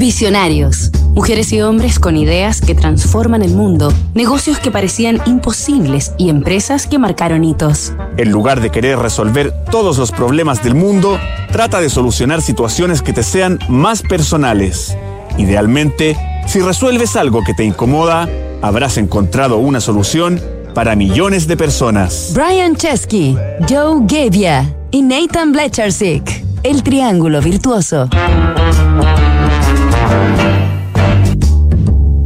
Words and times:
Visionarios. 0.00 0.90
Mujeres 1.14 1.52
y 1.52 1.60
hombres 1.60 1.98
con 1.98 2.16
ideas 2.16 2.62
que 2.62 2.74
transforman 2.74 3.42
el 3.42 3.52
mundo, 3.52 3.92
negocios 4.14 4.58
que 4.58 4.70
parecían 4.70 5.20
imposibles 5.26 6.14
y 6.16 6.30
empresas 6.30 6.86
que 6.86 6.98
marcaron 6.98 7.44
hitos. 7.44 7.92
En 8.16 8.30
lugar 8.30 8.62
de 8.62 8.70
querer 8.70 8.98
resolver 8.98 9.52
todos 9.70 9.98
los 9.98 10.10
problemas 10.10 10.64
del 10.64 10.74
mundo, 10.74 11.18
trata 11.52 11.82
de 11.82 11.90
solucionar 11.90 12.40
situaciones 12.40 13.02
que 13.02 13.12
te 13.12 13.22
sean 13.22 13.58
más 13.68 14.00
personales. 14.00 14.96
Idealmente, 15.36 16.16
si 16.46 16.60
resuelves 16.60 17.14
algo 17.14 17.44
que 17.44 17.52
te 17.52 17.64
incomoda, 17.64 18.26
habrás 18.62 18.96
encontrado 18.96 19.58
una 19.58 19.82
solución 19.82 20.40
para 20.74 20.96
millones 20.96 21.46
de 21.46 21.58
personas. 21.58 22.32
Brian 22.32 22.74
Chesky, 22.74 23.36
Joe 23.68 24.00
Gavia 24.06 24.74
y 24.92 25.02
Nathan 25.02 25.52
Blecharsik. 25.52 26.42
El 26.62 26.82
triángulo 26.82 27.42
virtuoso. 27.42 28.08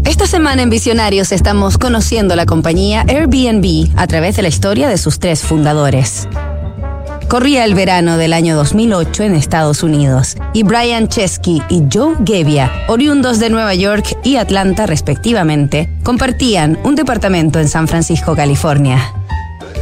Esta 0.05 0.27
semana 0.27 0.63
en 0.63 0.71
Visionarios 0.71 1.33
estamos 1.33 1.79
conociendo 1.79 2.37
la 2.37 2.47
compañía 2.47 3.05
Airbnb 3.09 3.91
a 3.97 4.07
través 4.07 4.37
de 4.37 4.43
la 4.43 4.49
historia 4.49 4.89
de 4.89 4.99
sus 4.99 5.19
tres 5.19 5.43
fundadores. 5.43 6.29
Corría 7.29 7.65
el 7.65 7.75
verano 7.75 8.17
del 8.17 8.33
año 8.33 8.55
2008 8.55 9.25
en 9.25 9.35
Estados 9.35 9.83
Unidos 9.83 10.37
y 10.53 10.63
Brian 10.63 11.09
Chesky 11.09 11.63
y 11.69 11.83
Joe 11.93 12.17
Gebbia, 12.25 12.71
oriundos 12.87 13.41
de 13.41 13.51
Nueva 13.51 13.75
York 13.75 14.17
y 14.23 14.37
Atlanta 14.37 14.87
respectivamente, 14.87 15.91
compartían 16.05 16.79
un 16.85 16.95
departamento 16.95 17.59
en 17.59 17.69
San 17.69 17.89
Francisco, 17.89 18.37
California. 18.37 19.13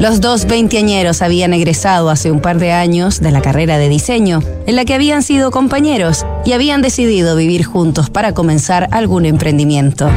Los 0.01 0.21
dos 0.21 0.47
veinteañeros 0.47 1.23
habían 1.23 1.53
egresado 1.53 2.11
hace 2.11 2.31
un 2.31 2.41
par 2.41 2.59
de 2.59 2.73
años 2.73 3.21
de 3.21 3.31
la 3.31 3.41
carrera 3.41 3.79
de 3.79 3.89
diseño, 3.89 4.41
en 4.67 4.75
la 4.75 4.85
que 4.85 4.95
habían 4.95 5.23
sido 5.23 5.51
compañeros 5.51 6.27
y 6.45 6.53
habían 6.53 6.83
decidido 6.83 7.37
vivir 7.37 7.65
juntos 7.65 8.11
para 8.11 8.35
comenzar 8.35 8.89
algún 8.91 9.27
emprendimiento. 9.27 10.11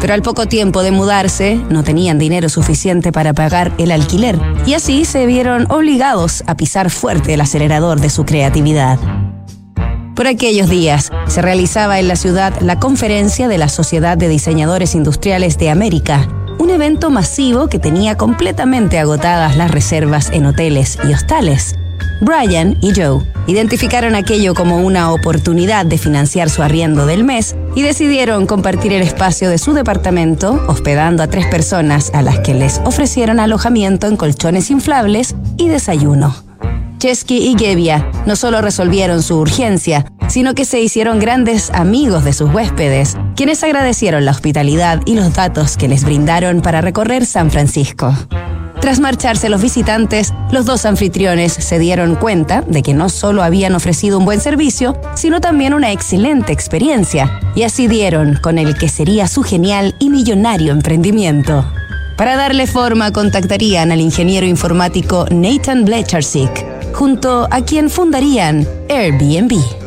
Pero 0.00 0.14
al 0.14 0.22
poco 0.22 0.46
tiempo 0.46 0.82
de 0.82 0.92
mudarse, 0.92 1.60
no 1.70 1.82
tenían 1.82 2.18
dinero 2.18 2.48
suficiente 2.48 3.12
para 3.12 3.32
pagar 3.32 3.72
el 3.78 3.90
alquiler 3.90 4.38
y 4.66 4.74
así 4.74 5.04
se 5.04 5.26
vieron 5.26 5.70
obligados 5.70 6.42
a 6.46 6.56
pisar 6.56 6.90
fuerte 6.90 7.34
el 7.34 7.40
acelerador 7.40 8.00
de 8.00 8.10
su 8.10 8.24
creatividad. 8.24 8.98
Por 10.14 10.26
aquellos 10.26 10.70
días 10.70 11.10
se 11.26 11.42
realizaba 11.42 11.98
en 11.98 12.08
la 12.08 12.16
ciudad 12.16 12.54
la 12.60 12.80
conferencia 12.80 13.48
de 13.48 13.58
la 13.58 13.68
Sociedad 13.68 14.16
de 14.16 14.28
Diseñadores 14.28 14.94
Industriales 14.94 15.58
de 15.58 15.68
América, 15.68 16.26
un 16.58 16.70
evento 16.70 17.10
masivo 17.10 17.68
que 17.68 17.78
tenía 17.78 18.16
completamente 18.16 18.98
agotadas 18.98 19.56
las 19.56 19.70
reservas 19.70 20.30
en 20.30 20.46
hoteles 20.46 20.98
y 21.08 21.12
hostales. 21.12 21.76
Brian 22.20 22.78
y 22.80 22.92
Joe 22.94 23.22
identificaron 23.46 24.14
aquello 24.14 24.54
como 24.54 24.78
una 24.78 25.12
oportunidad 25.12 25.84
de 25.84 25.98
financiar 25.98 26.48
su 26.48 26.62
arriendo 26.62 27.06
del 27.06 27.24
mes 27.24 27.54
y 27.74 27.82
decidieron 27.82 28.46
compartir 28.46 28.92
el 28.92 29.02
espacio 29.02 29.50
de 29.50 29.58
su 29.58 29.74
departamento, 29.74 30.64
hospedando 30.66 31.22
a 31.22 31.28
tres 31.28 31.46
personas 31.46 32.10
a 32.14 32.22
las 32.22 32.38
que 32.40 32.54
les 32.54 32.80
ofrecieron 32.84 33.38
alojamiento 33.38 34.06
en 34.06 34.16
colchones 34.16 34.70
inflables 34.70 35.34
y 35.58 35.68
desayuno. 35.68 36.34
Chesky 36.98 37.36
y 37.36 37.58
Gebbia 37.58 38.10
no 38.24 38.36
solo 38.36 38.62
resolvieron 38.62 39.22
su 39.22 39.38
urgencia, 39.38 40.06
sino 40.28 40.54
que 40.54 40.64
se 40.64 40.80
hicieron 40.80 41.18
grandes 41.18 41.70
amigos 41.70 42.24
de 42.24 42.32
sus 42.32 42.52
huéspedes, 42.52 43.16
quienes 43.34 43.62
agradecieron 43.62 44.24
la 44.24 44.32
hospitalidad 44.32 45.00
y 45.06 45.14
los 45.14 45.32
datos 45.34 45.76
que 45.76 45.88
les 45.88 46.04
brindaron 46.04 46.60
para 46.60 46.80
recorrer 46.80 47.26
San 47.26 47.50
Francisco. 47.50 48.14
Tras 48.80 49.00
marcharse 49.00 49.48
los 49.48 49.62
visitantes, 49.62 50.32
los 50.52 50.64
dos 50.64 50.86
anfitriones 50.86 51.52
se 51.52 51.78
dieron 51.78 52.14
cuenta 52.14 52.60
de 52.62 52.82
que 52.82 52.94
no 52.94 53.08
solo 53.08 53.42
habían 53.42 53.74
ofrecido 53.74 54.18
un 54.18 54.24
buen 54.24 54.40
servicio, 54.40 54.96
sino 55.14 55.40
también 55.40 55.74
una 55.74 55.90
excelente 55.90 56.52
experiencia, 56.52 57.40
y 57.54 57.64
así 57.64 57.88
dieron 57.88 58.38
con 58.40 58.58
el 58.58 58.76
que 58.76 58.88
sería 58.88 59.26
su 59.26 59.42
genial 59.42 59.96
y 59.98 60.10
millonario 60.10 60.72
emprendimiento. 60.72 61.64
Para 62.16 62.36
darle 62.36 62.66
forma 62.66 63.12
contactarían 63.12 63.92
al 63.92 64.00
ingeniero 64.00 64.46
informático 64.46 65.26
Nathan 65.30 65.84
Blecharsik, 65.84 66.94
junto 66.94 67.48
a 67.50 67.62
quien 67.62 67.90
fundarían 67.90 68.66
Airbnb. 68.88 69.85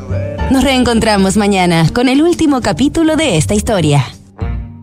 Nos 0.50 0.64
reencontramos 0.64 1.38
mañana 1.38 1.88
con 1.94 2.10
el 2.10 2.24
último 2.24 2.62
capítulo 2.62 3.16
de 3.16 3.38
esta 3.38 3.54
historia. 3.54 4.04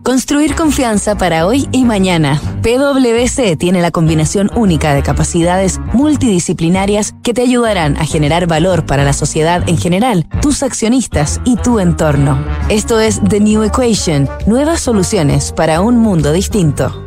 Construir 0.01 0.55
confianza 0.55 1.17
para 1.17 1.45
hoy 1.45 1.67
y 1.73 1.83
mañana. 1.83 2.39
PwC 2.63 3.57
tiene 3.57 3.81
la 3.81 3.91
combinación 3.91 4.49
única 4.55 4.93
de 4.93 5.03
capacidades 5.03 5.81
multidisciplinarias 5.91 7.13
que 7.21 7.33
te 7.33 7.41
ayudarán 7.41 7.97
a 7.97 8.05
generar 8.05 8.47
valor 8.47 8.85
para 8.85 9.03
la 9.03 9.11
sociedad 9.11 9.67
en 9.67 9.77
general, 9.77 10.25
tus 10.41 10.63
accionistas 10.63 11.41
y 11.43 11.57
tu 11.57 11.79
entorno. 11.79 12.41
Esto 12.69 13.01
es 13.01 13.19
The 13.27 13.41
New 13.41 13.63
Equation, 13.63 14.29
nuevas 14.45 14.79
soluciones 14.79 15.51
para 15.51 15.81
un 15.81 15.97
mundo 15.97 16.31
distinto. 16.31 17.06